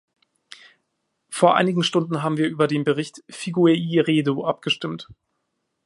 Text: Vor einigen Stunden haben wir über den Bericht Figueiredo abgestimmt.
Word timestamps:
Vor 1.29 1.57
einigen 1.57 1.83
Stunden 1.83 2.23
haben 2.23 2.37
wir 2.37 2.47
über 2.47 2.65
den 2.65 2.83
Bericht 2.83 3.23
Figueiredo 3.29 4.43
abgestimmt. 4.47 5.07